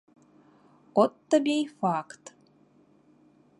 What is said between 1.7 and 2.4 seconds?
факт.